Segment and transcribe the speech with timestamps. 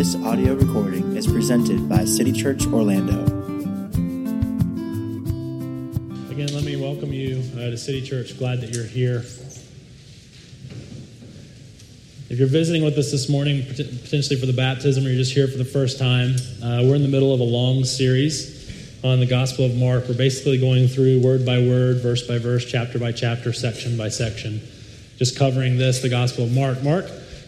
[0.00, 3.22] This audio recording is presented by City Church Orlando.
[6.30, 8.38] Again, let me welcome you uh, to City Church.
[8.38, 9.18] Glad that you're here.
[12.30, 15.46] If you're visiting with us this morning, potentially for the baptism, or you're just here
[15.46, 16.30] for the first time,
[16.64, 20.08] uh, we're in the middle of a long series on the Gospel of Mark.
[20.08, 24.08] We're basically going through word by word, verse by verse, chapter by chapter, section by
[24.08, 24.62] section,
[25.18, 26.82] just covering this, the Gospel of Mark.
[26.82, 27.04] Mark,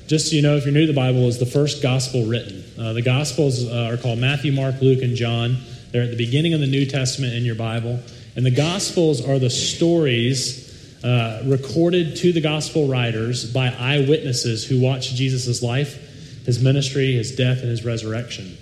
[0.06, 2.64] just so you know, if you're new to the Bible, is the first gospel written.
[2.78, 5.58] Uh, the Gospels uh, are called Matthew, Mark, Luke, and John.
[5.90, 8.00] They're at the beginning of the New Testament in your Bible.
[8.34, 10.62] And the Gospels are the stories
[11.04, 17.34] uh, recorded to the Gospel writers by eyewitnesses who watched Jesus' life, his ministry, his
[17.34, 18.56] death, and his resurrection.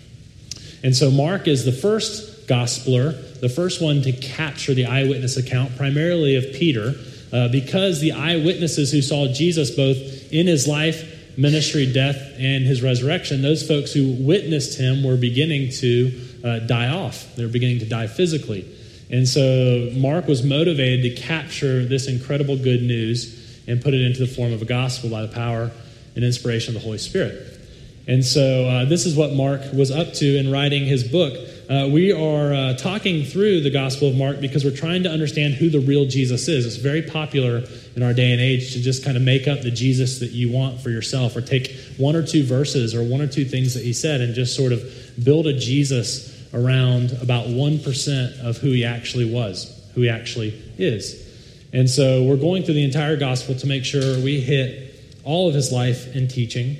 [0.83, 5.77] And so Mark is the first Gospeler, the first one to capture the eyewitness account,
[5.77, 6.95] primarily of Peter,
[7.33, 9.97] uh, because the eyewitnesses who saw Jesus both
[10.33, 15.71] in his life, ministry, death, and his resurrection, those folks who witnessed him were beginning
[15.71, 17.35] to uh, die off.
[17.37, 18.77] They were beginning to die physically.
[19.11, 24.21] And so Mark was motivated to capture this incredible good news and put it into
[24.21, 25.71] the form of a gospel by the power
[26.15, 27.60] and inspiration of the Holy Spirit.
[28.07, 31.35] And so uh, this is what Mark was up to in writing his book.
[31.71, 35.55] Uh, we are uh, talking through the Gospel of Mark because we're trying to understand
[35.55, 36.67] who the real Jesus is.
[36.67, 37.63] It's very popular
[37.95, 40.51] in our day and age to just kind of make up the Jesus that you
[40.51, 43.85] want for yourself or take one or two verses or one or two things that
[43.85, 44.83] he said and just sort of
[45.23, 51.25] build a Jesus around about 1% of who he actually was, who he actually is.
[51.73, 54.93] And so we're going through the entire gospel to make sure we hit
[55.23, 56.79] all of his life and teaching.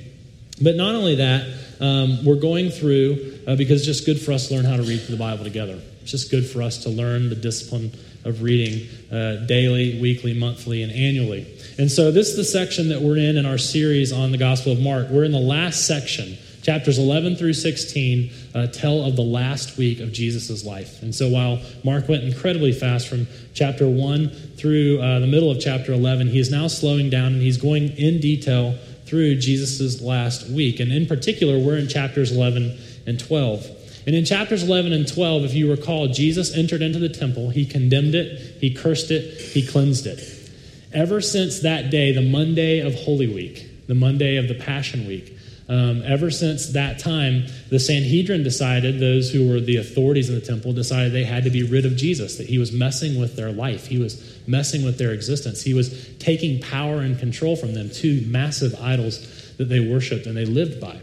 [0.63, 1.47] But not only that,
[1.79, 4.83] um, we're going through uh, because it's just good for us to learn how to
[4.83, 5.79] read through the Bible together.
[6.01, 7.91] It's just good for us to learn the discipline
[8.23, 11.57] of reading uh, daily, weekly, monthly, and annually.
[11.77, 14.73] And so this is the section that we're in in our series on the Gospel
[14.73, 15.09] of Mark.
[15.09, 16.37] We're in the last section.
[16.61, 21.01] Chapters 11 through 16 uh, tell of the last week of Jesus' life.
[21.01, 23.25] And so while Mark went incredibly fast from
[23.55, 27.41] chapter 1 through uh, the middle of chapter 11, he is now slowing down and
[27.41, 28.75] he's going in detail
[29.11, 30.79] through Jesus' last week.
[30.79, 33.67] And in particular, we're in chapters 11 and 12.
[34.07, 37.65] And in chapters 11 and 12, if you recall, Jesus entered into the temple, he
[37.65, 40.49] condemned it, he cursed it, he cleansed it.
[40.93, 45.37] Ever since that day, the Monday of Holy Week, the Monday of the Passion Week,
[45.71, 50.41] um, ever since that time, the Sanhedrin decided, those who were the authorities in the
[50.41, 53.53] temple decided they had to be rid of Jesus, that he was messing with their
[53.53, 53.87] life.
[53.87, 55.61] He was messing with their existence.
[55.61, 60.35] He was taking power and control from them, two massive idols that they worshiped and
[60.35, 60.99] they lived by.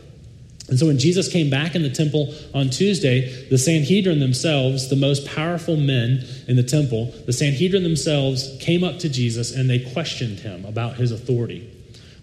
[0.68, 4.96] And so when Jesus came back in the temple on Tuesday, the Sanhedrin themselves, the
[4.96, 9.78] most powerful men in the temple, the Sanhedrin themselves came up to Jesus and they
[9.78, 11.72] questioned him about his authority.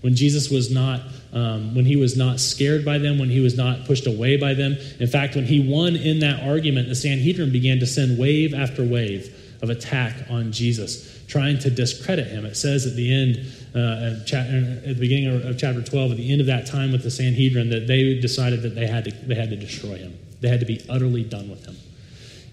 [0.06, 1.02] When Jesus was not
[1.34, 4.54] um, when he was not scared by them, when he was not pushed away by
[4.54, 4.78] them.
[5.00, 8.84] In fact, when he won in that argument, the Sanhedrin began to send wave after
[8.84, 12.46] wave of attack on Jesus, trying to discredit him.
[12.46, 16.40] It says at the end, uh, at the beginning of chapter 12, at the end
[16.40, 19.50] of that time with the Sanhedrin, that they decided that they had to, they had
[19.50, 20.16] to destroy him.
[20.40, 21.76] They had to be utterly done with him.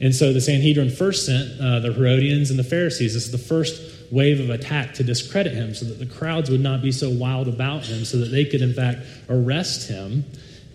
[0.00, 3.12] And so the Sanhedrin first sent uh, the Herodians and the Pharisees.
[3.12, 6.60] This is the first wave of attack to discredit him so that the crowds would
[6.60, 9.00] not be so wild about him, so that they could, in fact,
[9.30, 10.24] arrest him,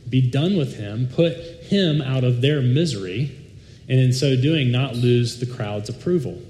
[0.10, 3.32] be done with him, put him out of their misery,
[3.88, 6.42] and in so doing, not lose the crowd's approval.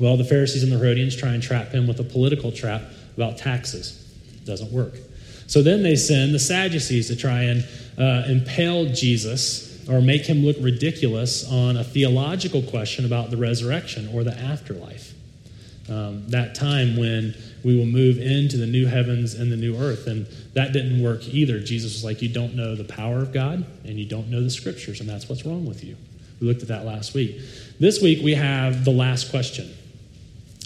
[0.00, 2.82] Well, the Pharisees and the Herodians try and trap him with a political trap
[3.16, 4.12] about taxes.
[4.34, 4.94] It Doesn't work.
[5.46, 7.64] So then they send the Sadducees to try and
[7.96, 14.10] uh, impale Jesus or make him look ridiculous on a theological question about the resurrection
[14.12, 15.14] or the afterlife
[15.88, 17.34] um, that time when
[17.64, 20.06] we will move into the new heavens and the new earth.
[20.06, 21.60] And that didn't work either.
[21.60, 24.50] Jesus was like, You don't know the power of God and you don't know the
[24.50, 25.96] scriptures, and that's what's wrong with you.
[26.40, 27.40] We looked at that last week.
[27.80, 29.74] This week we have the last question.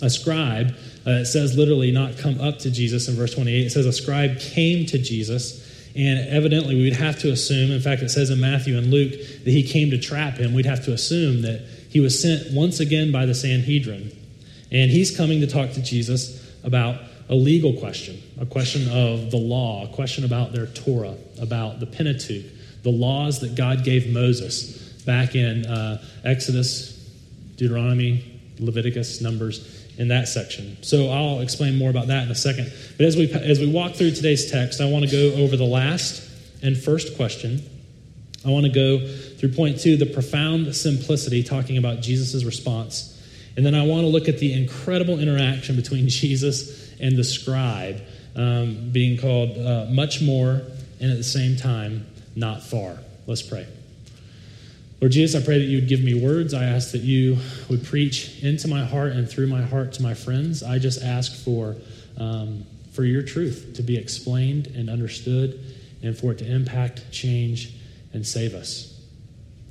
[0.02, 0.74] A scribe,
[1.06, 3.66] uh, it says literally not come up to Jesus in verse 28.
[3.66, 5.68] It says a scribe came to Jesus.
[5.94, 9.10] And evidently, we would have to assume, in fact, it says in Matthew and Luke
[9.10, 10.54] that he came to trap him.
[10.54, 11.60] We'd have to assume that
[11.90, 14.10] he was sent once again by the Sanhedrin
[14.72, 16.96] and he's coming to talk to Jesus about
[17.28, 21.86] a legal question, a question of the law, a question about their Torah, about the
[21.86, 22.46] Pentateuch,
[22.82, 26.92] the laws that God gave Moses back in uh, Exodus,
[27.56, 30.82] Deuteronomy, Leviticus, Numbers, in that section.
[30.82, 32.72] So I'll explain more about that in a second.
[32.96, 35.64] But as we, as we walk through today's text, I want to go over the
[35.64, 36.28] last
[36.62, 37.62] and first question.
[38.44, 43.10] I want to go through point two, the profound simplicity, talking about Jesus' response
[43.56, 48.02] and then I want to look at the incredible interaction between Jesus and the scribe,
[48.36, 50.62] um, being called uh, much more
[51.00, 52.98] and at the same time not far.
[53.26, 53.66] Let's pray.
[55.00, 56.54] Lord Jesus, I pray that you would give me words.
[56.54, 57.38] I ask that you
[57.68, 60.62] would preach into my heart and through my heart to my friends.
[60.62, 61.74] I just ask for,
[62.18, 65.58] um, for your truth to be explained and understood
[66.04, 67.74] and for it to impact, change,
[68.12, 69.00] and save us.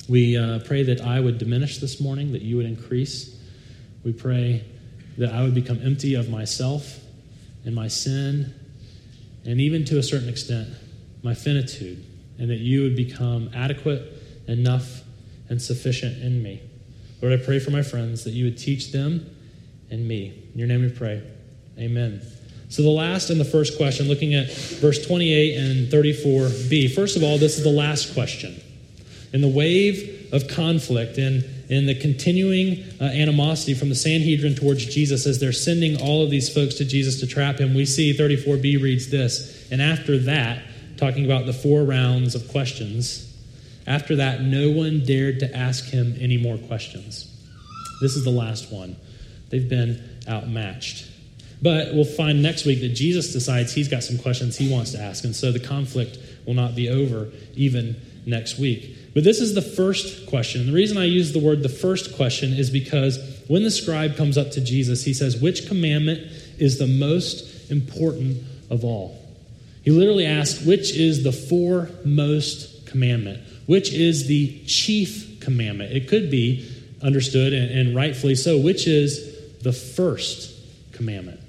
[0.10, 3.38] We uh, pray that I would diminish this morning, that you would increase.
[4.04, 4.66] We pray
[5.18, 7.00] that I would become empty of myself
[7.64, 8.54] and my sin,
[9.46, 10.70] and even to a certain extent,
[11.24, 12.04] my finitude,
[12.40, 14.12] and that you would become adequate,
[14.48, 15.02] enough,
[15.50, 16.62] and sufficient in me.
[17.22, 19.30] Lord, I pray for my friends that you would teach them
[19.92, 20.50] and me.
[20.54, 21.22] In your name we pray.
[21.78, 22.22] Amen.
[22.70, 26.96] So, the last and the first question, looking at verse 28 and 34b.
[26.96, 28.60] First of all, this is the last question.
[29.34, 34.86] In the wave of conflict and in the continuing uh, animosity from the Sanhedrin towards
[34.86, 38.14] Jesus as they're sending all of these folks to Jesus to trap him, we see
[38.14, 39.72] 34b reads this.
[39.72, 40.64] And after that,
[40.98, 43.28] talking about the four rounds of questions,
[43.88, 47.28] after that, no one dared to ask him any more questions.
[48.02, 48.98] This is the last one.
[49.50, 51.08] They've been outmatched.
[51.62, 55.00] But we'll find next week that Jesus decides he's got some questions he wants to
[55.00, 57.96] ask, and so the conflict will not be over even
[58.26, 58.98] next week.
[59.14, 60.66] But this is the first question.
[60.66, 64.38] The reason I use the word the first question is because when the scribe comes
[64.38, 68.38] up to Jesus, he says, Which commandment is the most important
[68.70, 69.22] of all?
[69.84, 73.42] He literally asks, Which is the foremost commandment?
[73.66, 75.92] Which is the chief commandment?
[75.92, 76.70] It could be
[77.02, 80.54] understood, and, rightfully so, which is the first
[80.94, 81.41] commandment?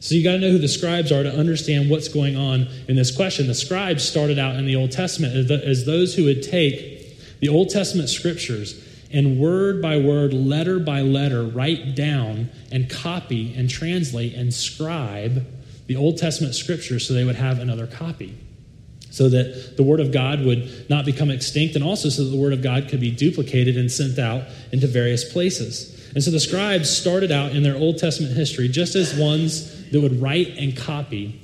[0.00, 2.96] So you got to know who the scribes are to understand what's going on in
[2.96, 3.46] this question.
[3.46, 7.68] The scribes started out in the Old Testament as, those who would take the Old
[7.68, 8.82] Testament scriptures
[9.12, 15.46] and word by word, letter by letter, write down and copy and translate and scribe
[15.86, 18.38] the Old Testament scriptures so they would have another copy.
[19.10, 22.40] So that the Word of God would not become extinct, and also so that the
[22.40, 25.99] Word of God could be duplicated and sent out into various places.
[26.14, 30.00] And so the scribes started out in their Old Testament history just as ones that
[30.00, 31.40] would write and copy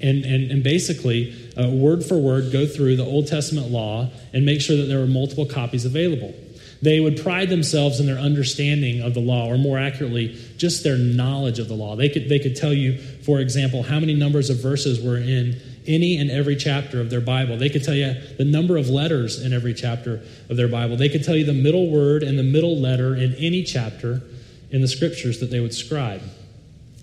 [0.00, 4.46] and, and, and basically, uh, word for word, go through the Old Testament law and
[4.46, 6.34] make sure that there were multiple copies available.
[6.80, 10.96] They would pride themselves in their understanding of the law, or more accurately, just their
[10.96, 11.96] knowledge of the law.
[11.96, 15.60] They could, they could tell you, for example, how many numbers of verses were in
[15.88, 17.56] any and every chapter of their Bible.
[17.56, 20.96] They could tell you the number of letters in every chapter of their Bible.
[20.96, 24.22] They could tell you the middle word and the middle letter in any chapter
[24.70, 26.22] in the scriptures that they would scribe.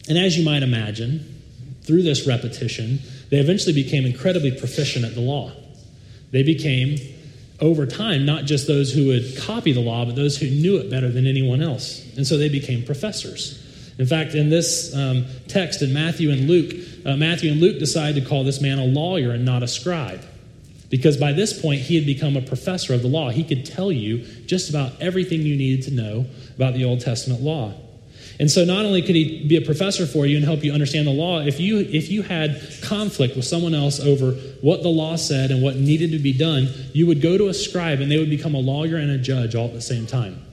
[0.08, 1.42] And as you might imagine,
[1.82, 3.00] through this repetition,
[3.30, 5.52] they eventually became incredibly proficient at the law.
[6.32, 6.98] They became,
[7.60, 10.90] over time, not just those who would copy the law, but those who knew it
[10.90, 12.06] better than anyone else.
[12.18, 13.65] And so they became professors.
[13.98, 16.74] In fact, in this um, text in Matthew and Luke,
[17.06, 20.24] uh, Matthew and Luke decide to call this man a lawyer and not a scribe.
[20.90, 23.30] Because by this point, he had become a professor of the law.
[23.30, 26.26] He could tell you just about everything you needed to know
[26.56, 27.74] about the Old Testament law.
[28.40, 31.08] And so not only could he be a professor for you and help you understand
[31.08, 34.32] the law, if you if you had conflict with someone else over
[34.62, 37.54] what the law said and what needed to be done, you would go to a
[37.54, 40.45] scribe and they would become a lawyer and a judge all at the same time.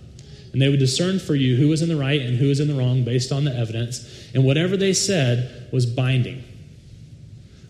[0.52, 2.69] And they would discern for you who was in the right and who was in
[2.69, 6.44] the wrong based on the evidence, and whatever they said was binding.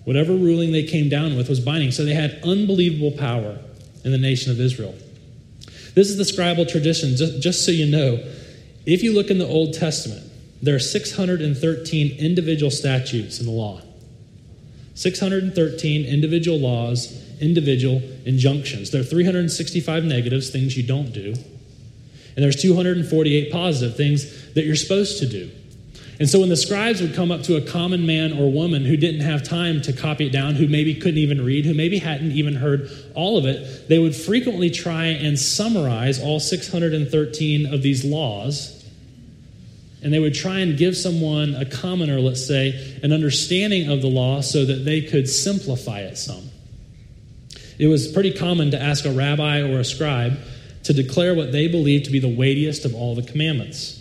[0.04, 1.92] Whatever ruling they came down with was binding.
[1.92, 3.58] So they had unbelievable power
[4.04, 4.94] in the nation of Israel.
[5.94, 8.18] This is the scribal tradition, just, just so you know.
[8.84, 10.24] If you look in the Old Testament,
[10.60, 13.80] there are 613 individual statutes in the law.
[14.94, 18.90] 613 individual laws, individual injunctions.
[18.90, 21.34] There are 365 negatives, things you don't do.
[22.34, 25.50] And there's 248 positive things that you're supposed to do.
[26.18, 28.96] And so when the scribes would come up to a common man or woman who
[28.96, 32.32] didn't have time to copy it down, who maybe couldn't even read, who maybe hadn't
[32.32, 38.04] even heard all of it, they would frequently try and summarize all 613 of these
[38.04, 38.88] laws.
[40.02, 44.08] And they would try and give someone, a commoner, let's say, an understanding of the
[44.08, 46.50] law so that they could simplify it some.
[47.78, 50.38] It was pretty common to ask a rabbi or a scribe
[50.84, 53.98] to declare what they believed to be the weightiest of all the commandments.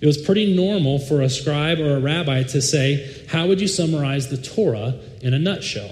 [0.00, 3.68] It was pretty normal for a scribe or a rabbi to say, How would you
[3.68, 5.90] summarize the Torah in a nutshell?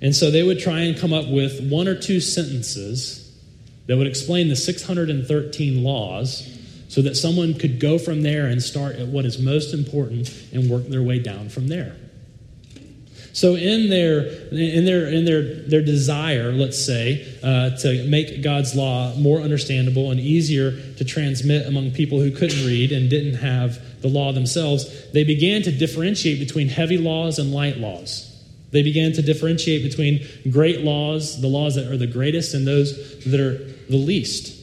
[0.00, 3.22] And so they would try and come up with one or two sentences
[3.86, 6.48] that would explain the 613 laws
[6.88, 10.68] so that someone could go from there and start at what is most important and
[10.68, 11.96] work their way down from there.
[13.32, 18.74] So in their in their in their their desire, let's say, uh, to make God's
[18.74, 23.80] law more understandable and easier to transmit among people who couldn't read and didn't have
[24.02, 28.28] the law themselves, they began to differentiate between heavy laws and light laws.
[28.70, 33.22] They began to differentiate between great laws, the laws that are the greatest, and those
[33.24, 33.58] that are
[33.88, 34.61] the least.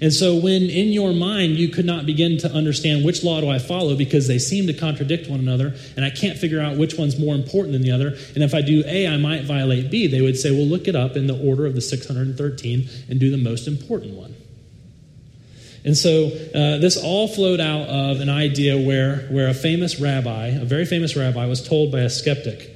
[0.00, 3.48] And so, when in your mind you could not begin to understand which law do
[3.48, 6.96] I follow because they seem to contradict one another, and I can't figure out which
[6.96, 10.06] one's more important than the other, and if I do A, I might violate B,
[10.06, 13.30] they would say, well, look it up in the order of the 613 and do
[13.30, 14.36] the most important one.
[15.84, 20.48] And so uh, this all flowed out of an idea where, where a famous rabbi,
[20.48, 22.70] a very famous rabbi, was told by a skeptic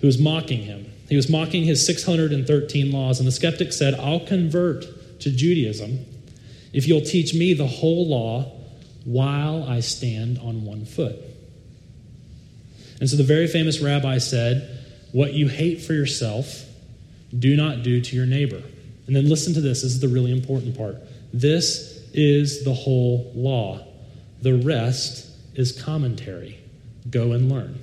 [0.00, 0.90] who was mocking him.
[1.10, 6.06] He was mocking his 613 laws, and the skeptic said, I'll convert to Judaism
[6.74, 8.52] if you'll teach me the whole law
[9.04, 11.16] while I stand on one foot.
[13.00, 16.64] And so the very famous rabbi said, What you hate for yourself,
[17.36, 18.62] do not do to your neighbor.
[19.06, 20.96] And then listen to this, this is the really important part.
[21.32, 23.86] This is the whole law,
[24.42, 26.58] the rest is commentary.
[27.08, 27.78] Go and learn.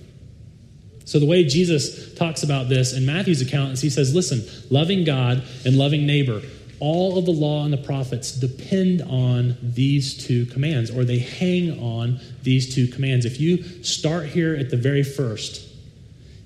[1.05, 5.03] So, the way Jesus talks about this in Matthew's account is he says, Listen, loving
[5.03, 6.41] God and loving neighbor
[6.81, 11.79] all of the law and the prophets depend on these two commands, or they hang
[11.79, 13.23] on these two commands.
[13.23, 15.69] If you start here at the very first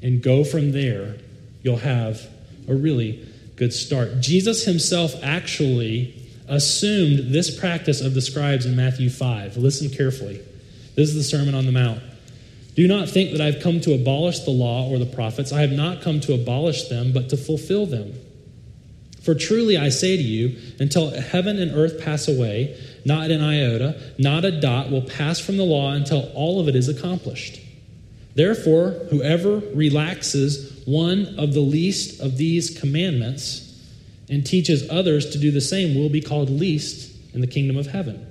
[0.04, 1.16] and go from there,
[1.64, 2.28] you'll have
[2.68, 3.26] a really
[3.56, 4.20] good start.
[4.20, 6.14] Jesus himself actually
[6.50, 9.56] assumed this practice of the scribes in Matthew 5.
[9.56, 10.42] Listen carefully.
[10.96, 12.02] This is the Sermon on the Mount.
[12.76, 15.54] Do not think that I've come to abolish the law or the prophets.
[15.54, 18.14] I have not come to abolish them, but to fulfill them.
[19.26, 24.00] For truly I say to you, until heaven and earth pass away, not an iota,
[24.20, 27.60] not a dot will pass from the law until all of it is accomplished.
[28.36, 33.64] Therefore, whoever relaxes one of the least of these commandments
[34.30, 37.88] and teaches others to do the same will be called least in the kingdom of
[37.88, 38.28] heaven.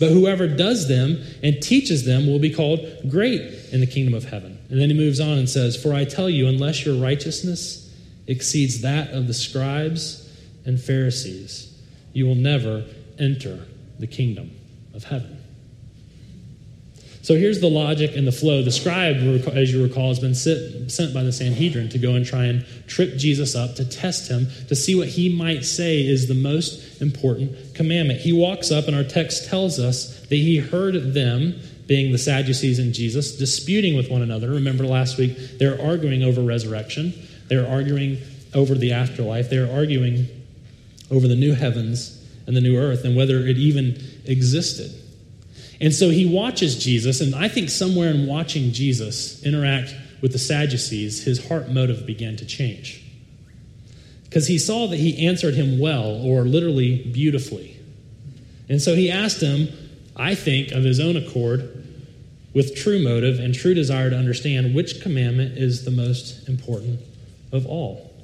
[0.00, 4.24] But whoever does them and teaches them will be called great in the kingdom of
[4.24, 4.58] heaven.
[4.70, 7.85] And then he moves on and says, For I tell you, unless your righteousness
[8.26, 10.30] exceeds that of the scribes
[10.64, 11.72] and Pharisees,
[12.12, 12.84] you will never
[13.18, 13.66] enter
[13.98, 14.50] the kingdom
[14.94, 15.42] of heaven.
[17.22, 18.62] So here's the logic and the flow.
[18.62, 19.16] The scribe,
[19.52, 23.16] as you recall, has been sent by the Sanhedrin to go and try and trip
[23.16, 27.74] Jesus up, to test him, to see what he might say is the most important
[27.74, 28.20] commandment.
[28.20, 32.78] He walks up, and our text tells us that he heard them, being the Sadducees
[32.78, 34.50] and Jesus, disputing with one another.
[34.50, 37.12] Remember last week, they're arguing over resurrection.
[37.48, 38.18] They're arguing
[38.54, 39.50] over the afterlife.
[39.50, 40.28] They're arguing
[41.10, 44.92] over the new heavens and the new earth and whether it even existed.
[45.80, 50.38] And so he watches Jesus, and I think somewhere in watching Jesus interact with the
[50.38, 53.04] Sadducees, his heart motive began to change.
[54.24, 57.76] Because he saw that he answered him well, or literally beautifully.
[58.68, 59.68] And so he asked him,
[60.16, 61.84] I think, of his own accord,
[62.54, 67.00] with true motive and true desire to understand which commandment is the most important
[67.56, 68.16] of all.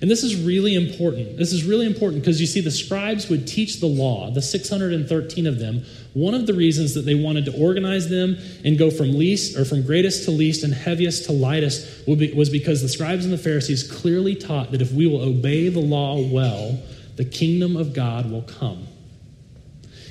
[0.00, 1.38] And this is really important.
[1.38, 5.46] This is really important because you see, the scribes would teach the law, the 613
[5.46, 5.84] of them.
[6.12, 9.64] One of the reasons that they wanted to organize them and go from least or
[9.64, 13.90] from greatest to least and heaviest to lightest was because the scribes and the Pharisees
[13.90, 16.78] clearly taught that if we will obey the law well,
[17.16, 18.86] the kingdom of God will come.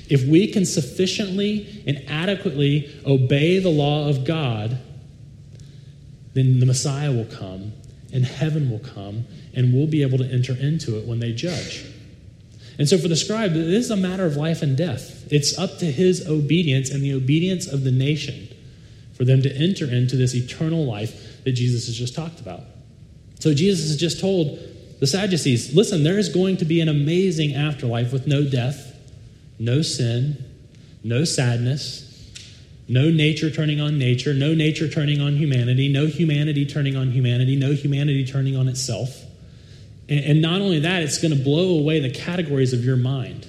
[0.08, 4.78] If we can sufficiently and adequately obey the law of God,
[6.34, 7.72] then the Messiah will come
[8.12, 11.84] and heaven will come and we'll be able to enter into it when they judge.
[12.78, 15.26] And so for the scribe, it is a matter of life and death.
[15.32, 18.48] It's up to his obedience and the obedience of the nation
[19.14, 22.60] for them to enter into this eternal life that Jesus has just talked about.
[23.40, 24.58] So Jesus has just told
[25.00, 28.94] the Sadducees listen, there is going to be an amazing afterlife with no death,
[29.58, 30.36] no sin,
[31.02, 32.05] no sadness,
[32.88, 37.56] no nature turning on nature, no nature turning on humanity, no humanity turning on humanity,
[37.56, 39.24] no humanity turning on itself.
[40.08, 43.44] And, not only that, it's going to blow away the categories of your mind.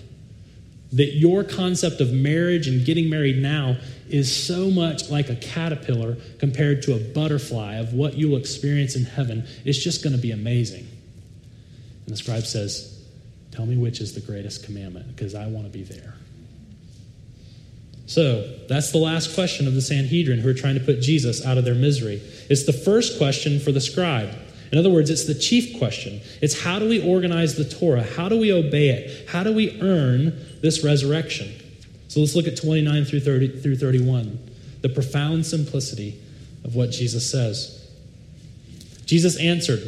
[0.94, 3.78] That your concept of marriage and getting married now
[4.10, 8.96] is so much like a caterpillar compared to a butterfly of what you will experience
[8.96, 9.46] in heaven.
[9.66, 10.88] It's just going to be amazing.
[12.06, 12.94] And the scribe says,
[13.52, 16.14] Tell me which is the greatest commandment because I want to be there.
[18.08, 21.58] So that's the last question of the Sanhedrin who are trying to put Jesus out
[21.58, 22.22] of their misery.
[22.50, 24.34] It's the first question for the scribe.
[24.72, 26.22] In other words, it's the chief question.
[26.42, 28.04] It's how do we organize the Torah?
[28.04, 29.30] How do we obey it?
[29.30, 31.54] How do we earn this resurrection?
[32.08, 34.40] So let's look at 29 through 30 through 31.
[34.82, 36.20] The profound simplicity
[36.64, 37.86] of what Jesus says.
[39.06, 39.82] Jesus answered,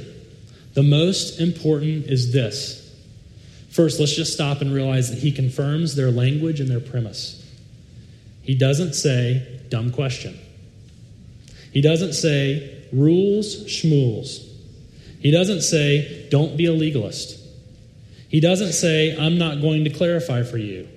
[0.73, 2.81] "The most important is this.
[3.69, 7.38] First, let's just stop and realize that he confirms their language and their premise.
[8.49, 10.35] He doesn't say, dumb question.
[11.71, 14.43] He doesn't say, rules schmools.
[15.19, 17.39] He doesn't say, don't be a legalist.
[18.27, 20.87] He doesn't say, I'm not going to clarify for you.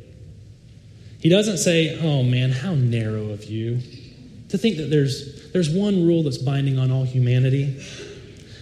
[1.21, 3.81] He doesn't say, oh man, how narrow of you
[4.49, 7.85] to think that there's, there's one rule that's binding on all humanity.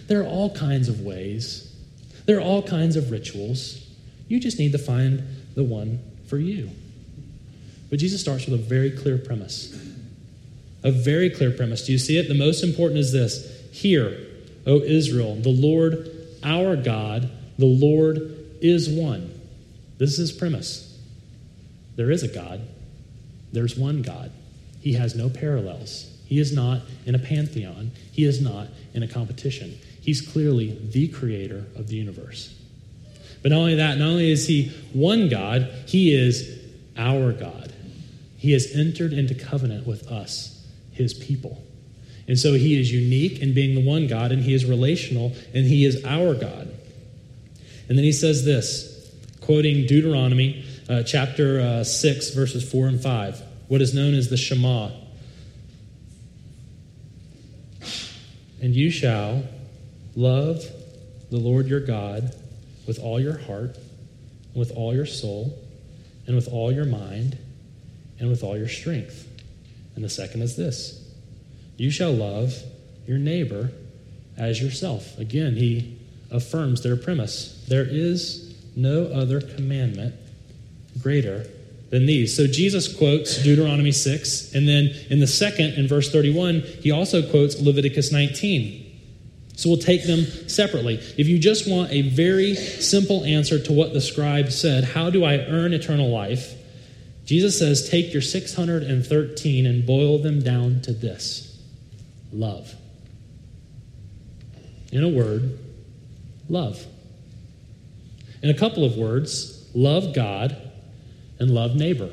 [0.07, 1.73] There are all kinds of ways,
[2.25, 3.87] there are all kinds of rituals.
[4.27, 5.23] You just need to find
[5.55, 6.71] the one for you.
[7.91, 9.71] But Jesus starts with a very clear premise.
[10.81, 11.85] A very clear premise.
[11.85, 12.27] Do you see it?
[12.27, 14.17] The most important is this Hear,
[14.65, 16.07] O Israel, the Lord
[16.43, 17.29] our God,
[17.59, 18.17] the Lord
[18.61, 19.39] is one.
[19.97, 20.87] This is his premise.
[21.95, 22.61] There is a God,
[23.53, 24.31] there's one God.
[24.79, 26.07] He has no parallels.
[26.25, 29.77] He is not in a pantheon, he is not in a competition.
[30.01, 32.55] He's clearly the creator of the universe.
[33.43, 36.59] But not only that, not only is he one God, he is
[36.97, 37.70] our God.
[38.41, 41.63] He has entered into covenant with us, his people.
[42.27, 45.67] And so he is unique in being the one God, and he is relational, and
[45.67, 46.73] he is our God.
[47.87, 53.43] And then he says this, quoting Deuteronomy uh, chapter uh, 6, verses 4 and 5,
[53.67, 54.89] what is known as the Shema.
[58.59, 59.43] And you shall
[60.15, 60.65] love
[61.29, 62.35] the Lord your God
[62.87, 63.77] with all your heart,
[64.55, 65.59] with all your soul,
[66.25, 67.37] and with all your mind
[68.21, 69.27] and with all your strength.
[69.95, 71.03] And the second is this
[71.75, 72.53] you shall love
[73.05, 73.71] your neighbor
[74.37, 75.17] as yourself.
[75.17, 75.97] Again, he
[76.29, 77.65] affirms their premise.
[77.67, 80.15] There is no other commandment
[81.01, 81.45] greater
[81.89, 82.35] than these.
[82.35, 87.27] So Jesus quotes Deuteronomy 6, and then in the second, in verse 31, he also
[87.29, 88.87] quotes Leviticus 19.
[89.55, 90.95] So we'll take them separately.
[91.17, 95.25] If you just want a very simple answer to what the scribe said, how do
[95.25, 96.55] I earn eternal life?
[97.31, 101.57] Jesus says, Take your 613 and boil them down to this
[102.33, 102.75] love.
[104.91, 105.57] In a word,
[106.49, 106.85] love.
[108.43, 110.57] In a couple of words, love God
[111.39, 112.09] and love neighbor.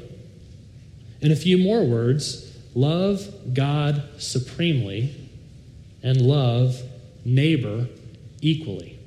[1.21, 5.17] In a few more words, love God supremely
[6.01, 6.81] and love
[7.25, 7.89] neighbor
[8.41, 9.01] equally.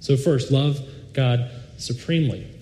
[0.00, 0.80] So, first, love
[1.12, 2.56] God supremely.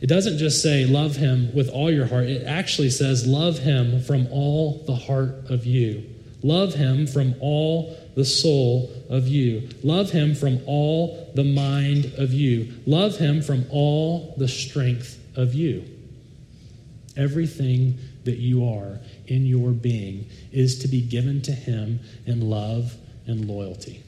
[0.00, 4.00] It doesn't just say love him with all your heart, it actually says love him
[4.00, 6.04] from all the heart of you.
[6.42, 9.68] Love him from all the soul of you.
[9.82, 12.72] Love him from all the mind of you.
[12.86, 15.84] Love him from all the strength of you.
[17.16, 22.94] Everything that you are in your being is to be given to him in love
[23.26, 24.02] and loyalty.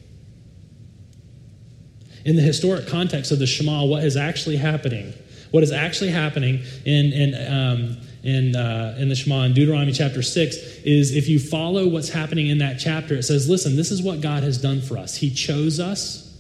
[2.25, 5.15] In the historic context of the Shema, what is actually happening
[5.51, 10.23] what is actually happening in, in, um, in, uh, in the Shema in Deuteronomy chapter
[10.23, 14.03] 6 is if you follow what's happening in that chapter, it says, listen, this is
[14.03, 15.17] what God has done for us.
[15.17, 16.39] He chose us,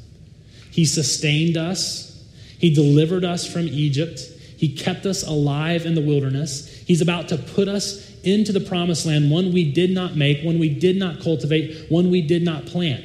[0.70, 2.24] He sustained us,
[2.58, 4.20] He delivered us from Egypt,
[4.56, 6.68] He kept us alive in the wilderness.
[6.86, 10.58] He's about to put us into the promised land, one we did not make, one
[10.58, 13.04] we did not cultivate, one we did not plant.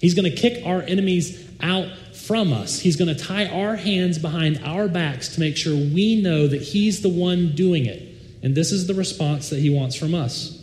[0.00, 1.88] He's going to kick our enemies out
[2.30, 2.78] from us.
[2.78, 6.62] He's going to tie our hands behind our backs to make sure we know that
[6.62, 8.06] He's the one doing it.
[8.40, 10.56] And this is the response that He wants from us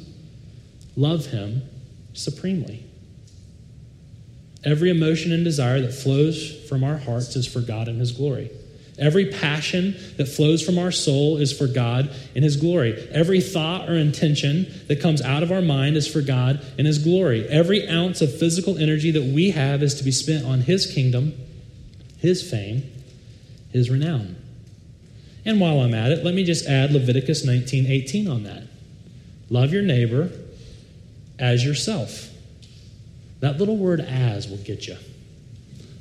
[0.95, 1.63] love Him
[2.13, 2.85] supremely.
[4.63, 8.49] Every emotion and desire that flows from our hearts is for God and His glory.
[8.97, 13.09] Every passion that flows from our soul is for God and His glory.
[13.11, 16.97] Every thought or intention that comes out of our mind is for God and His
[16.97, 17.45] glory.
[17.45, 21.33] Every ounce of physical energy that we have is to be spent on His kingdom
[22.17, 22.83] his fame,
[23.71, 24.35] his renown.
[25.45, 28.63] And while I'm at it, let me just add Leviticus 19:18 on that.
[29.49, 30.29] Love your neighbor
[31.39, 32.29] as yourself.
[33.39, 34.97] That little word as will get you.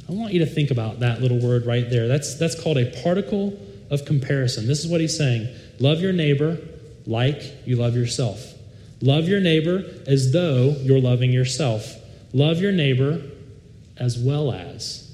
[0.08, 2.08] I want you to think about that little word right there.
[2.08, 3.58] That's, that's called a particle
[3.90, 4.66] of comparison.
[4.66, 5.48] This is what he's saying
[5.78, 6.58] Love your neighbor
[7.06, 8.54] like you love yourself.
[9.02, 11.96] Love your neighbor as though you're loving yourself.
[12.32, 13.22] Love your neighbor
[13.98, 15.05] as well as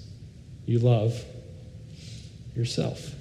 [0.66, 1.22] you love
[2.54, 3.14] yourself.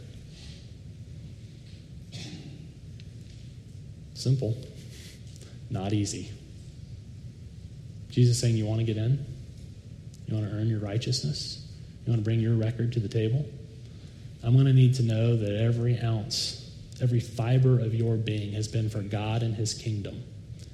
[4.13, 4.56] Simple,
[5.69, 6.30] not easy.
[8.10, 9.25] Jesus saying, You want to get in?
[10.27, 11.67] You want to earn your righteousness?
[12.06, 13.45] You want to bring your record to the table?
[14.43, 18.67] I'm going to need to know that every ounce, every fiber of your being has
[18.67, 20.23] been for God and His kingdom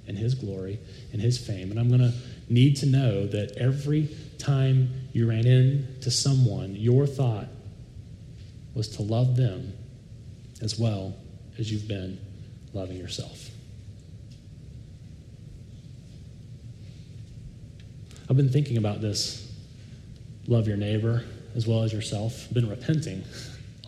[0.08, 0.80] and His glory
[1.12, 1.72] and His fame.
[1.72, 2.14] And I'm going to
[2.50, 7.48] need to know that every time you ran into someone, your thought
[8.76, 9.74] was to love them
[10.62, 11.16] as well
[11.58, 12.20] as you've been
[12.72, 13.50] loving yourself.
[18.30, 19.52] I've been thinking about this
[20.48, 21.24] love your neighbor
[21.56, 22.46] as well as yourself.
[22.48, 23.24] I've been repenting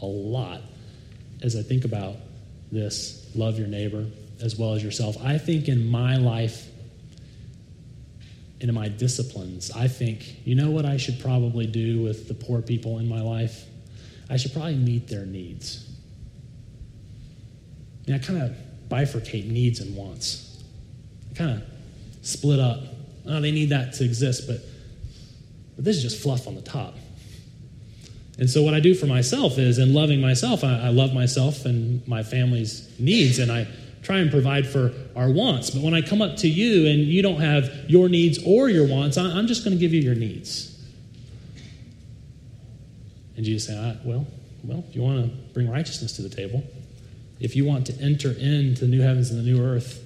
[0.01, 0.61] a lot
[1.43, 2.15] as I think about
[2.71, 4.07] this love your neighbor
[4.41, 5.15] as well as yourself.
[5.23, 6.65] I think in my life
[8.61, 12.33] and in my disciplines, I think, you know what I should probably do with the
[12.33, 13.65] poor people in my life?
[14.29, 15.89] I should probably meet their needs.
[18.05, 18.55] And I kind of
[18.89, 20.61] bifurcate needs and wants.
[21.31, 21.63] I kind of
[22.21, 22.79] split up.
[23.25, 24.61] Oh, they need that to exist, but,
[25.75, 26.95] but this is just fluff on the top.
[28.39, 31.65] And so, what I do for myself is, in loving myself, I, I love myself
[31.65, 33.67] and my family's needs, and I
[34.01, 35.69] try and provide for our wants.
[35.69, 38.87] But when I come up to you and you don't have your needs or your
[38.87, 40.77] wants, I'm just going to give you your needs.
[43.35, 44.27] And Jesus said, well,
[44.63, 46.63] well, if you want to bring righteousness to the table,
[47.39, 50.03] if you want to enter into the new heavens and the new earth,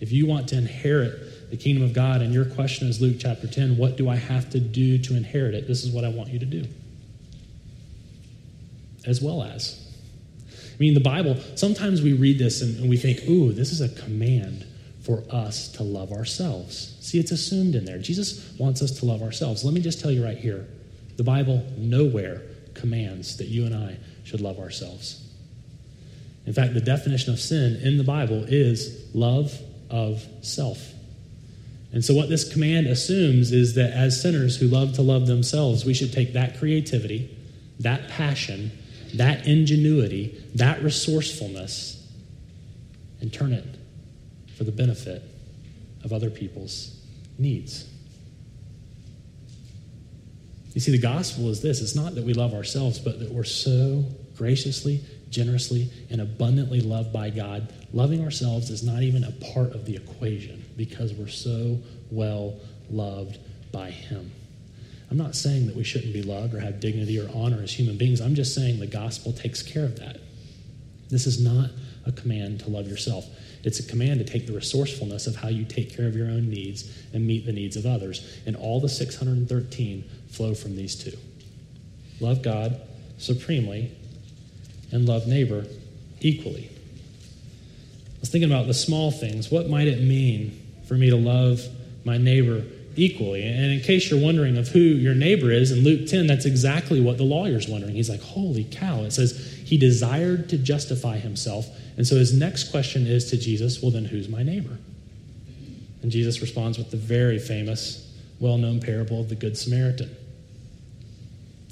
[0.00, 3.46] if you want to inherit the kingdom of God, and your question is Luke chapter
[3.46, 5.68] 10, what do I have to do to inherit it?
[5.68, 6.64] This is what I want you to do
[9.06, 9.91] as well as.
[10.82, 13.88] I mean, the Bible, sometimes we read this and, we think, ooh, this is a
[13.88, 14.66] command
[15.02, 16.96] for us to love ourselves.
[17.00, 17.98] See, it's assumed in there.
[17.98, 19.64] Jesus wants us to love ourselves.
[19.64, 20.66] Let me just tell you right here
[21.18, 22.42] the Bible nowhere
[22.74, 25.24] commands that you and I should love ourselves.
[26.46, 29.56] In fact, the definition of sin in the Bible is love
[29.88, 30.92] of self.
[31.92, 35.84] And so, what this command assumes is that as sinners who love to love themselves,
[35.84, 37.30] we should take that creativity,
[37.78, 38.72] that passion,
[39.14, 41.98] that ingenuity, that resourcefulness,
[43.20, 43.64] and turn it
[44.56, 45.22] for the benefit
[46.04, 46.96] of other people's
[47.38, 47.88] needs.
[50.74, 53.44] You see, the gospel is this it's not that we love ourselves, but that we're
[53.44, 54.04] so
[54.36, 57.72] graciously, generously, and abundantly loved by God.
[57.92, 61.78] Loving ourselves is not even a part of the equation because we're so
[62.10, 62.58] well
[62.90, 63.38] loved
[63.70, 64.30] by Him.
[65.10, 67.98] I'm not saying that we shouldn't be loved or have dignity or honor as human
[67.98, 68.22] beings.
[68.22, 70.21] I'm just saying the gospel takes care of that.
[71.12, 71.68] This is not
[72.06, 73.26] a command to love yourself.
[73.64, 76.48] It's a command to take the resourcefulness of how you take care of your own
[76.48, 78.40] needs and meet the needs of others.
[78.46, 81.16] And all the 613 flow from these two
[82.18, 82.80] love God
[83.18, 83.92] supremely
[84.90, 85.66] and love neighbor
[86.20, 86.70] equally.
[86.70, 89.50] I was thinking about the small things.
[89.50, 91.60] What might it mean for me to love
[92.04, 92.64] my neighbor
[92.96, 93.44] equally.
[93.44, 97.00] And in case you're wondering of who your neighbor is, in Luke 10, that's exactly
[97.00, 97.94] what the lawyer's wondering.
[97.94, 99.02] He's like, holy cow.
[99.02, 101.66] It says he desired to justify himself.
[101.96, 104.76] And so his next question is to Jesus, well, then who's my neighbor?
[106.02, 108.06] And Jesus responds with the very famous,
[108.38, 110.14] well known parable of the Good Samaritan.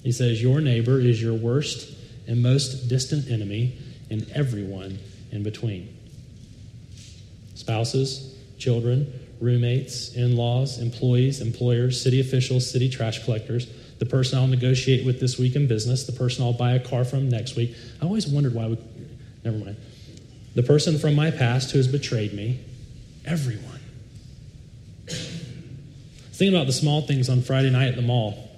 [0.02, 1.94] He says, Your neighbor is your worst
[2.26, 3.76] and most distant enemy,
[4.08, 4.98] and everyone
[5.30, 5.94] in between.
[7.54, 13.66] Spouses, children, roommates, in laws, employees, employers, city officials, city trash collectors,
[14.00, 17.04] the person I'll negotiate with this week in business, the person I'll buy a car
[17.04, 17.76] from next week.
[18.00, 18.78] I always wondered why we,
[19.44, 19.76] never mind.
[20.54, 22.60] The person from my past who has betrayed me,
[23.26, 23.78] everyone.
[25.06, 28.50] Thinking about the small things on Friday night at the mall.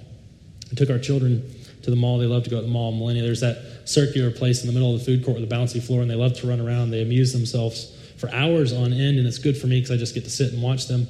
[0.71, 1.53] I took our children
[1.83, 2.19] to the mall.
[2.19, 2.93] They love to go to the mall.
[2.93, 5.83] Millenia, there's that circular place in the middle of the food court with a bouncy
[5.83, 6.93] floor, and they love to run around.
[6.93, 10.15] They amuse themselves for hours on end, and it's good for me because I just
[10.15, 11.09] get to sit and watch them.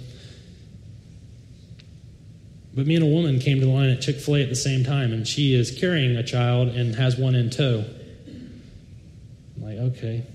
[2.75, 4.57] But me and a woman came to the line at Chick fil A at the
[4.57, 7.85] same time, and she is carrying a child and has one in tow.
[9.57, 10.27] I'm like, okay,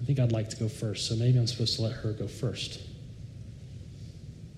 [0.00, 2.26] I think I'd like to go first, so maybe I'm supposed to let her go
[2.26, 2.80] first.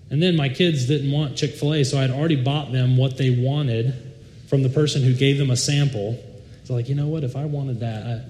[0.09, 3.17] And then my kids didn't want Chick fil A, so I'd already bought them what
[3.17, 3.93] they wanted
[4.47, 6.21] from the person who gave them a sample.
[6.63, 7.23] So, like, you know what?
[7.23, 8.21] If I wanted that, I,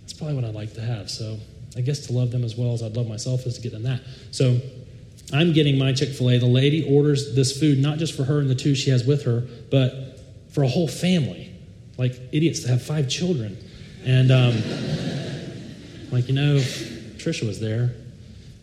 [0.00, 1.10] that's probably what I'd like to have.
[1.10, 1.38] So
[1.76, 3.84] I guess to love them as well as I'd love myself is to get them
[3.84, 4.00] that.
[4.30, 4.60] So
[5.32, 6.38] I'm getting my Chick fil A.
[6.38, 9.24] The lady orders this food not just for her and the two she has with
[9.24, 11.52] her, but for a whole family.
[11.98, 13.56] Like idiots to have five children.
[14.04, 14.54] And, um,
[16.10, 17.94] like, you know, Trisha was there.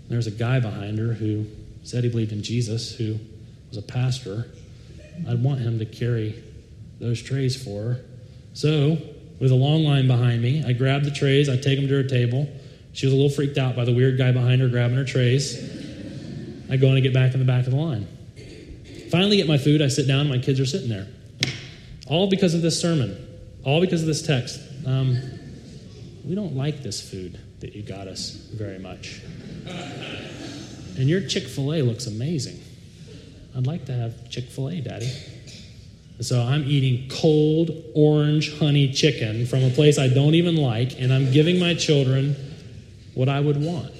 [0.09, 1.45] There was a guy behind her who
[1.83, 3.17] said he believed in Jesus, who
[3.69, 4.45] was a pastor.
[5.27, 6.43] I'd want him to carry
[6.99, 8.05] those trays for her.
[8.53, 8.97] So,
[9.39, 12.03] with a long line behind me, I grab the trays, I take them to her
[12.03, 12.49] table.
[12.93, 15.78] She was a little freaked out by the weird guy behind her grabbing her trays.
[16.69, 18.07] I go and get back in the back of the line.
[19.11, 19.81] Finally, get my food.
[19.81, 20.27] I sit down.
[20.29, 21.07] My kids are sitting there.
[22.07, 23.17] All because of this sermon.
[23.63, 24.59] All because of this text.
[24.85, 25.17] Um,
[26.25, 29.21] we don't like this food that you got us very much.
[30.97, 32.59] And your Chick fil A looks amazing.
[33.55, 35.11] I'd like to have Chick fil A, Daddy.
[36.21, 41.13] So I'm eating cold orange honey chicken from a place I don't even like, and
[41.13, 42.35] I'm giving my children
[43.15, 43.91] what I would want.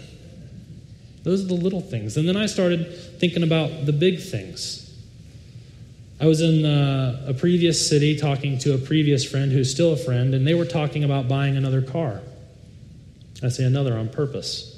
[1.23, 2.17] Those are the little things.
[2.17, 4.85] And then I started thinking about the big things.
[6.21, 9.97] I was in uh, a previous city talking to a previous friend who's still a
[9.97, 12.21] friend, and they were talking about buying another car.
[13.41, 14.75] I say another on purpose.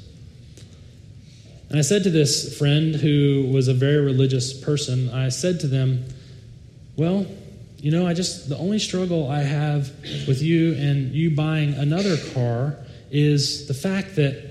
[1.69, 5.67] And I said to this friend who was a very religious person, I said to
[5.67, 6.05] them,
[6.95, 7.25] Well,
[7.77, 9.89] you know, I just, the only struggle I have
[10.27, 12.75] with you and you buying another car
[13.09, 14.50] is the fact that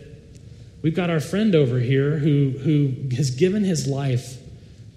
[0.82, 4.38] we've got our friend over here who, who has given his life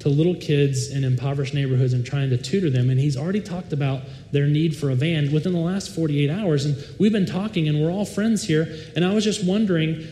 [0.04, 2.90] to little kids in impoverished neighborhoods and trying to tutor them.
[2.90, 4.02] And he's already talked about
[4.34, 6.66] their need for a van within the last 48 hours.
[6.66, 8.68] And we've been talking, and we're all friends here.
[8.98, 10.06] And I was just wondering,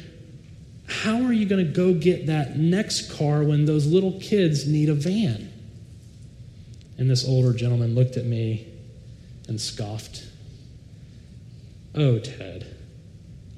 [0.87, 4.87] how are you going to go get that next car when those little kids need
[4.87, 5.51] a van?
[6.97, 8.67] And this older gentleman looked at me
[9.49, 10.23] and scoffed.
[11.95, 12.65] Oh, Ted,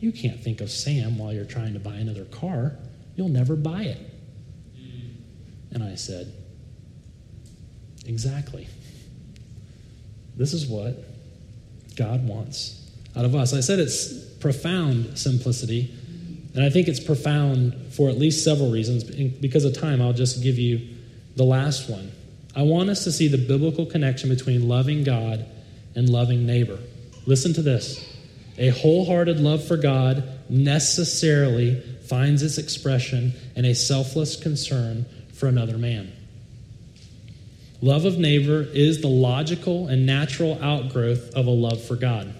[0.04, 2.74] you can't think of Sam while you're trying to buy another car.
[3.16, 3.98] You'll never buy it.
[5.72, 6.34] And I said,
[8.06, 8.68] Exactly.
[10.36, 10.98] This is what
[11.96, 12.86] God wants
[13.16, 13.54] out of us.
[13.54, 14.12] I said it's
[14.42, 15.96] profound simplicity,
[16.54, 19.06] and I think it's profound for at least several reasons.
[19.06, 20.98] Because of time, I'll just give you
[21.38, 22.12] the last one.
[22.58, 25.46] I want us to see the biblical connection between loving God
[25.96, 26.80] and loving neighbor.
[27.26, 28.13] Listen to this
[28.58, 35.78] a wholehearted love for God necessarily finds its expression in a selfless concern for another
[35.78, 36.12] man.
[37.82, 42.34] Love of neighbor is the logical and natural outgrowth of a love for God.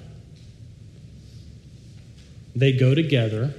[2.56, 3.54] They go together,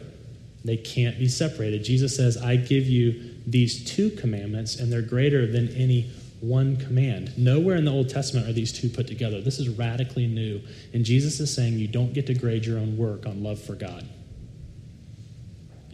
[0.65, 1.85] they can't be separated.
[1.85, 6.11] Jesus says, I give you these two commandments, and they're greater than any
[6.49, 7.37] one command.
[7.37, 9.41] Nowhere in the Old Testament are these two put together.
[9.41, 10.61] This is radically new.
[10.93, 13.75] And Jesus is saying you don't get to grade your own work on love for
[13.75, 14.09] God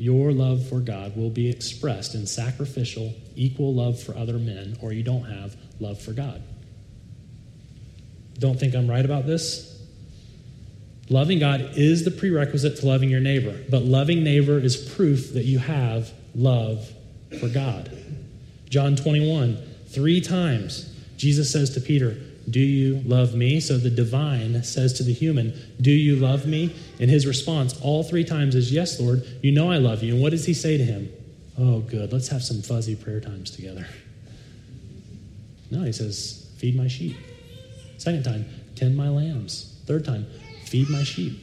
[0.01, 4.95] your love for God will be expressed in sacrificial, equal love for other men, or
[4.95, 6.43] you don't have love for God.
[8.39, 9.79] Don't think I'm right about this?
[11.11, 15.45] Loving God is the prerequisite to loving your neighbor, but loving neighbor is proof that
[15.45, 16.91] you have love
[17.39, 17.95] for God.
[18.71, 19.59] John 21,
[19.91, 22.17] three times, Jesus says to Peter,
[22.49, 23.61] do you love me?
[23.61, 26.75] So the divine says to the human, Do you love me?
[26.99, 30.15] And his response all three times is, Yes, Lord, you know I love you.
[30.15, 31.13] And what does he say to him?
[31.59, 33.87] Oh, good, let's have some fuzzy prayer times together.
[35.71, 37.17] No, he says, Feed my sheep.
[37.99, 39.81] Second time, tend my lambs.
[39.87, 40.27] Third time,
[40.65, 41.39] feed my sheep.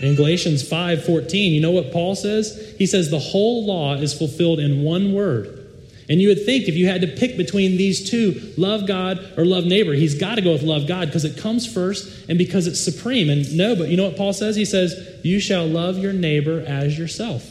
[0.00, 2.74] In Galatians 5:14, you know what Paul says?
[2.78, 5.63] He says the whole law is fulfilled in one word
[6.08, 9.44] and you would think if you had to pick between these two, love God or
[9.44, 12.66] love neighbor, he's got to go with love God because it comes first and because
[12.66, 13.30] it's supreme.
[13.30, 14.54] And no, but you know what Paul says?
[14.54, 17.50] He says, You shall love your neighbor as yourself.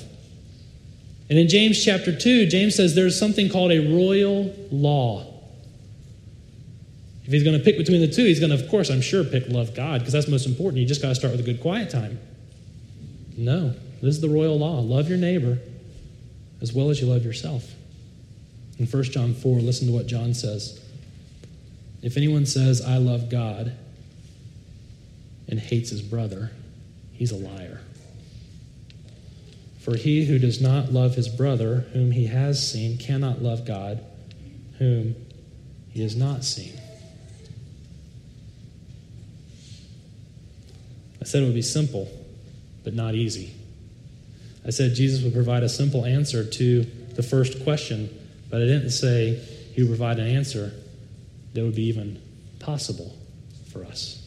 [1.29, 5.25] And in James chapter 2, James says there's something called a royal law.
[7.25, 9.23] If he's going to pick between the two, he's going to, of course, I'm sure,
[9.23, 10.81] pick love God because that's most important.
[10.81, 12.19] You just got to start with a good quiet time.
[13.37, 14.79] No, this is the royal law.
[14.79, 15.57] Love your neighbor
[16.61, 17.63] as well as you love yourself.
[18.79, 20.79] In 1 John 4, listen to what John says.
[22.01, 23.73] If anyone says, I love God,
[25.47, 26.51] and hates his brother,
[27.11, 27.81] he's a liar.
[29.79, 34.03] For he who does not love his brother, whom he has seen, cannot love God,
[34.79, 35.15] whom
[35.89, 36.73] he has not seen.
[41.21, 42.09] I said it would be simple,
[42.83, 43.53] but not easy.
[44.65, 46.83] I said Jesus would provide a simple answer to
[47.15, 48.09] the first question
[48.53, 49.41] but I didn't say
[49.73, 50.71] he would provide an answer
[51.53, 52.21] that would be even
[52.59, 53.17] possible
[53.71, 54.23] for us.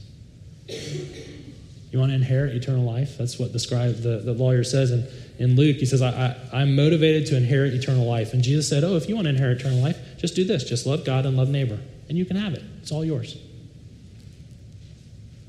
[0.66, 3.18] You want to inherit eternal life?
[3.18, 5.06] That's what the scribe, the, the lawyer says in,
[5.38, 5.76] in Luke.
[5.76, 6.10] He says, I,
[6.52, 8.32] I, I'm motivated to inherit eternal life.
[8.32, 10.64] And Jesus said, Oh, if you want to inherit eternal life, just do this.
[10.64, 11.78] Just love God and love neighbor.
[12.08, 12.64] And you can have it.
[12.82, 13.38] It's all yours.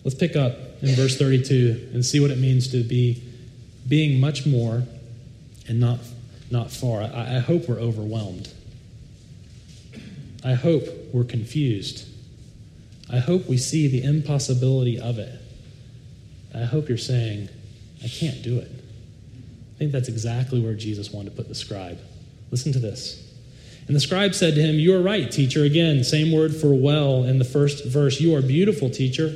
[0.04, 3.24] Let's pick up in verse 32 and see what it means to be
[3.88, 4.84] being much more
[5.68, 5.98] and not,
[6.52, 7.02] not far.
[7.02, 8.54] I, I hope we're overwhelmed
[10.44, 12.08] I hope we're confused.
[13.12, 15.42] I hope we see the impossibility of it.
[16.54, 17.50] I hope you're saying,
[18.04, 18.72] I can't do it.
[18.72, 22.00] I think that's exactly where Jesus wanted to put the scribe.
[22.52, 23.24] Listen to this.
[23.88, 25.64] And the scribe said to him, You are right, teacher.
[25.64, 28.20] Again, same word for well in the first verse.
[28.20, 29.34] You are beautiful, teacher.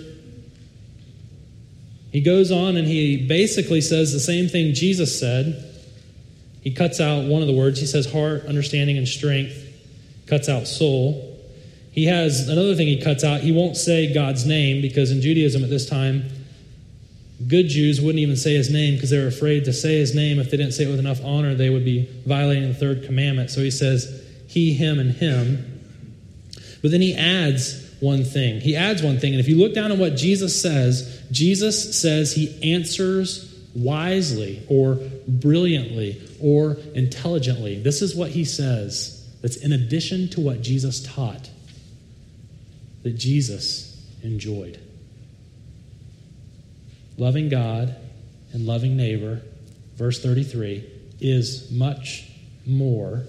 [2.12, 5.68] He goes on and he basically says the same thing Jesus said.
[6.62, 7.80] He cuts out one of the words.
[7.80, 9.61] He says, Heart, understanding, and strength
[10.32, 11.38] cuts out soul.
[11.91, 13.41] He has another thing he cuts out.
[13.41, 16.24] He won't say God's name because in Judaism at this time,
[17.46, 20.39] Good Jews wouldn't even say his name because they were afraid to say his name.
[20.39, 23.50] If they didn't say it with enough honor, they would be violating the third commandment.
[23.50, 25.82] So he says, he, him, and him.
[26.82, 28.62] But then he adds one thing.
[28.62, 29.34] He adds one thing.
[29.34, 34.98] And if you look down at what Jesus says, Jesus says he answers wisely or
[35.28, 37.82] brilliantly or intelligently.
[37.82, 41.49] This is what he says that's in addition to what Jesus taught
[43.04, 44.80] that Jesus enjoyed.
[47.17, 47.95] Loving God
[48.54, 49.41] and loving neighbor,
[49.95, 50.88] verse 33,
[51.19, 52.30] is much
[52.65, 53.23] more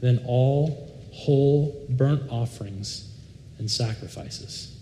[0.00, 3.08] than all whole burnt offerings
[3.58, 4.76] and sacrifices.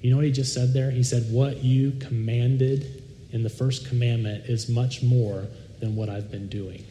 [0.00, 0.90] You know what he just said there?
[0.90, 3.02] He said, What you commanded
[3.32, 5.46] in the first commandment is much more
[5.80, 6.84] than what I've been doing.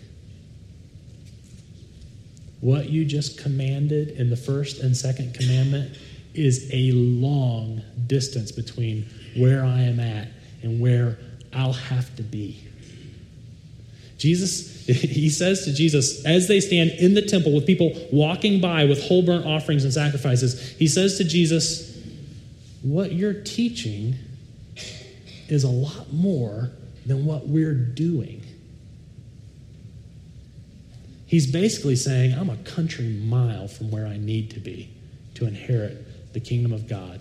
[2.61, 5.97] What you just commanded in the first and second commandment
[6.33, 10.29] is a long distance between where I am at
[10.63, 11.17] and where
[11.53, 12.63] I'll have to be.
[14.17, 18.85] Jesus, he says to Jesus, as they stand in the temple with people walking by
[18.85, 21.95] with whole burnt offerings and sacrifices, he says to Jesus,
[22.81, 24.15] What you're teaching
[25.47, 26.71] is a lot more
[27.05, 28.43] than what we're doing.
[31.27, 34.89] He's basically saying, I'm a country mile from where I need to be
[35.35, 37.19] to inherit the kingdom of God.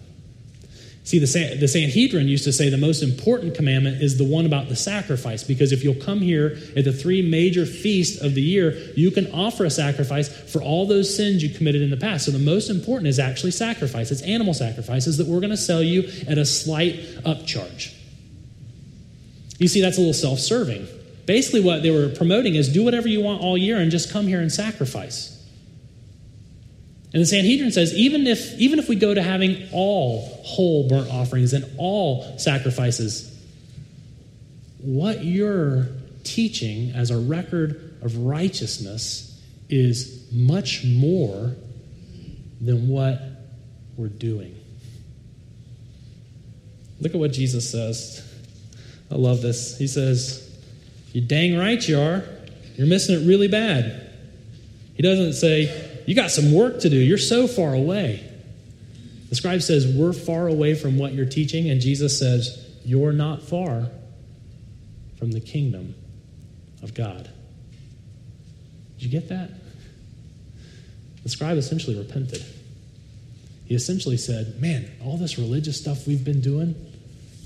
[1.02, 4.68] See, the, the Sanhedrin used to say the most important commandment is the one about
[4.68, 8.72] the sacrifice, because if you'll come here at the three major feasts of the year,
[8.96, 12.24] you can offer a sacrifice for all those sins you committed in the past.
[12.24, 14.10] So the most important is actually sacrifice.
[14.10, 17.94] It's animal sacrifices that we're going to sell you at a slight upcharge.
[19.58, 20.88] You see, that's a little self serving.
[21.26, 24.26] Basically, what they were promoting is do whatever you want all year and just come
[24.26, 25.32] here and sacrifice.
[27.12, 31.10] And the Sanhedrin says even if, even if we go to having all whole burnt
[31.10, 33.32] offerings and all sacrifices,
[34.78, 35.88] what you're
[36.24, 41.54] teaching as a record of righteousness is much more
[42.60, 43.20] than what
[43.96, 44.54] we're doing.
[47.00, 48.22] Look at what Jesus says.
[49.10, 49.78] I love this.
[49.78, 50.45] He says,
[51.16, 52.22] You dang right you are.
[52.74, 54.06] You're missing it really bad.
[54.96, 56.96] He doesn't say, you got some work to do.
[56.98, 58.22] You're so far away.
[59.30, 61.70] The scribe says, We're far away from what you're teaching.
[61.70, 63.88] And Jesus says, You're not far
[65.18, 65.94] from the kingdom
[66.82, 67.30] of God.
[68.98, 69.48] Did you get that?
[71.22, 72.44] The scribe essentially repented.
[73.64, 76.74] He essentially said, Man, all this religious stuff we've been doing,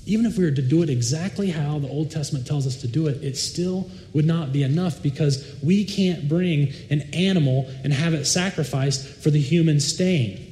[0.05, 2.87] even if we were to do it exactly how the Old Testament tells us to
[2.87, 7.93] do it, it still would not be enough because we can't bring an animal and
[7.93, 10.47] have it sacrificed for the human stain.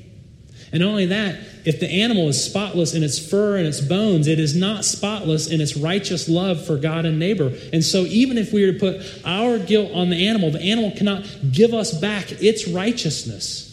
[0.71, 4.27] And not only that, if the animal is spotless in its fur and its bones,
[4.27, 7.51] it is not spotless in its righteous love for God and neighbor.
[7.73, 10.91] And so, even if we were to put our guilt on the animal, the animal
[10.91, 13.65] cannot give us back its righteousness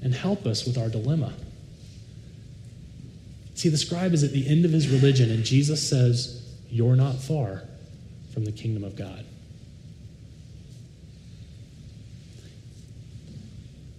[0.00, 1.32] and help us with our dilemma.
[3.62, 7.14] See, the scribe is at the end of his religion, and Jesus says, You're not
[7.14, 7.62] far
[8.34, 9.24] from the kingdom of God.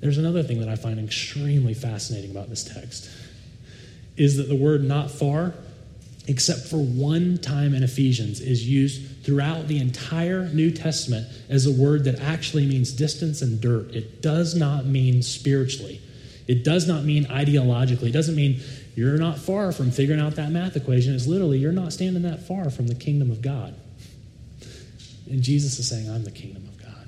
[0.01, 3.09] There's another thing that I find extremely fascinating about this text
[4.17, 5.53] is that the word not far,
[6.27, 11.71] except for one time in Ephesians, is used throughout the entire New Testament as a
[11.71, 13.91] word that actually means distance and dirt.
[13.95, 16.01] It does not mean spiritually.
[16.49, 18.07] It does not mean ideologically.
[18.09, 18.59] It doesn't mean
[18.95, 21.13] you're not far from figuring out that math equation.
[21.13, 23.75] It's literally, you're not standing that far from the kingdom of God.
[25.29, 27.07] And Jesus is saying, I'm the kingdom of God.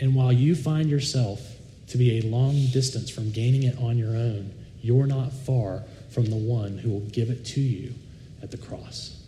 [0.00, 1.40] And while you find yourself
[1.88, 6.26] to be a long distance from gaining it on your own, you're not far from
[6.26, 7.94] the one who will give it to you
[8.42, 9.22] at the cross.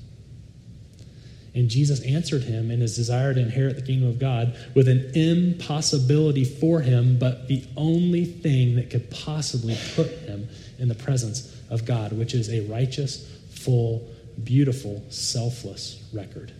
[1.54, 5.10] And Jesus answered him in his desire to inherit the kingdom of God with an
[5.14, 10.48] impossibility for him, but the only thing that could possibly put him
[10.78, 14.08] in the presence of God, which is a righteous, full,
[14.44, 16.52] beautiful, selfless record.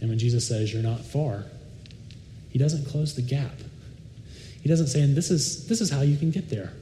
[0.00, 1.44] And when Jesus says, You're not far,
[2.50, 3.54] he doesn't close the gap.
[4.60, 6.72] He doesn't say, And this is, this is how you can get there.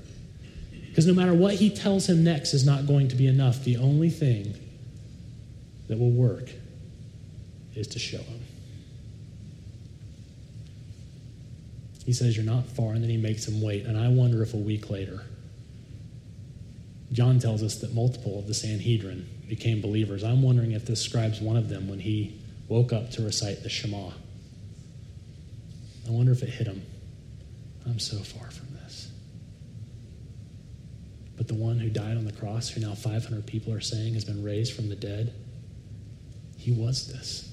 [0.88, 3.62] Because no matter what he tells him next is not going to be enough.
[3.62, 4.54] The only thing
[5.86, 6.50] that will work
[7.74, 8.40] is to show him.
[12.04, 13.86] He says, You're not far, and then he makes him wait.
[13.86, 15.22] And I wonder if a week later,
[17.12, 20.22] John tells us that multiple of the Sanhedrin became believers.
[20.22, 23.68] I'm wondering if this scribe's one of them when he woke up to recite the
[23.68, 24.10] Shema.
[26.06, 26.82] I wonder if it hit him.
[27.86, 29.10] I'm so far from this.
[31.36, 34.24] But the one who died on the cross, who now 500 people are saying has
[34.24, 35.32] been raised from the dead,
[36.56, 37.49] he was this.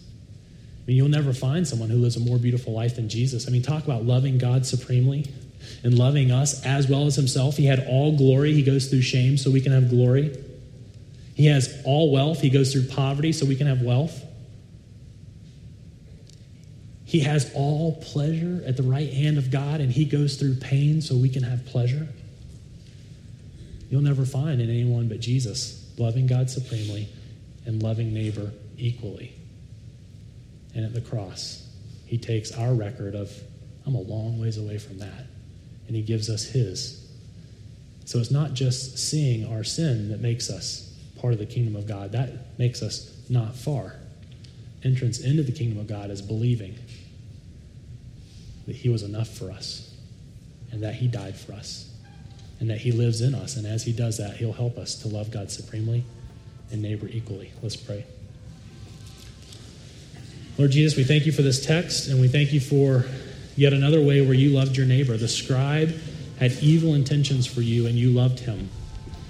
[0.87, 3.45] I mean, you'll never find someone who lives a more beautiful life than Jesus.
[3.45, 5.25] I mean, talk about loving God supremely
[5.83, 7.57] and loving us as well as himself.
[7.57, 8.53] He had all glory.
[8.53, 10.41] He goes through shame so we can have glory.
[11.35, 12.39] He has all wealth.
[12.39, 14.23] He goes through poverty so we can have wealth.
[17.03, 21.01] He has all pleasure at the right hand of God, and he goes through pain
[21.01, 22.07] so we can have pleasure.
[23.89, 27.09] You'll never find in anyone but Jesus loving God supremely
[27.65, 29.33] and loving neighbor equally.
[30.73, 31.67] And at the cross,
[32.05, 33.31] he takes our record of,
[33.85, 35.25] I'm a long ways away from that,
[35.87, 37.09] and he gives us his.
[38.05, 41.87] So it's not just seeing our sin that makes us part of the kingdom of
[41.87, 43.95] God, that makes us not far.
[44.83, 46.75] Entrance into the kingdom of God is believing
[48.65, 49.93] that he was enough for us
[50.71, 51.89] and that he died for us
[52.59, 53.55] and that he lives in us.
[53.55, 56.03] And as he does that, he'll help us to love God supremely
[56.71, 57.51] and neighbor equally.
[57.61, 58.05] Let's pray.
[60.57, 63.05] Lord Jesus, we thank you for this text, and we thank you for
[63.55, 65.15] yet another way where you loved your neighbor.
[65.15, 65.93] The scribe
[66.39, 68.69] had evil intentions for you, and you loved him.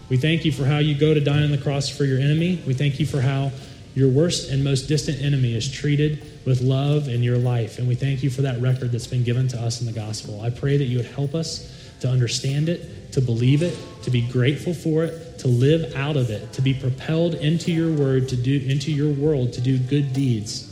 [0.07, 2.63] We thank you for how you go to die on the cross for your enemy.
[2.65, 3.51] We thank you for how
[3.93, 7.77] your worst and most distant enemy is treated with love in your life.
[7.77, 10.39] And we thank you for that record that's been given to us in the gospel.
[10.39, 14.21] I pray that you would help us to understand it, to believe it, to be
[14.21, 18.37] grateful for it, to live out of it, to be propelled into your word, to
[18.37, 20.66] do into your world, to do good deeds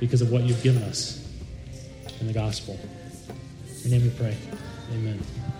[0.00, 1.24] because of what you've given us
[2.20, 2.78] in the gospel.
[3.84, 4.36] In your name we pray.
[4.92, 5.57] Amen.